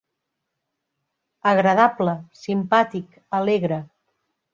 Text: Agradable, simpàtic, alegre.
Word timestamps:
Agradable, 1.51 2.15
simpàtic, 2.45 3.13
alegre. 3.41 3.79